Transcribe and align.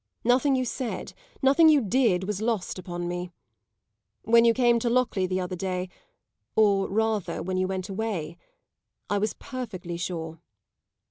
Nothing 0.23 0.55
you 0.55 0.65
said, 0.65 1.13
nothing 1.43 1.69
you 1.69 1.79
did, 1.79 2.23
was 2.23 2.41
lost 2.41 2.79
upon 2.79 3.07
me. 3.07 3.29
When 4.23 4.45
you 4.45 4.51
came 4.51 4.79
to 4.79 4.89
Lockleigh 4.89 5.27
the 5.29 5.39
other 5.39 5.55
day 5.55 5.89
or 6.55 6.89
rather 6.89 7.43
when 7.43 7.57
you 7.57 7.67
went 7.67 7.87
away 7.87 8.35
I 9.11 9.19
was 9.19 9.35
perfectly 9.35 9.97
sure. 9.97 10.41